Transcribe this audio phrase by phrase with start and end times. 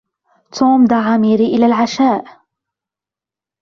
[0.51, 2.43] توم دعا ميري إلى العشاء.